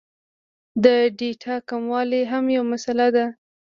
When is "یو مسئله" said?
2.57-3.07